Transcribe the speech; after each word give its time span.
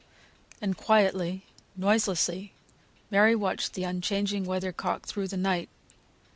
And 0.63 0.75
quietly, 0.75 1.45
noiselessly, 1.75 2.53
Mary 3.11 3.35
watched 3.35 3.73
the 3.75 3.83
unchanging 3.83 4.45
weather 4.45 4.71
cock 4.71 5.05
through 5.05 5.27
the 5.27 5.37
night. 5.37 5.69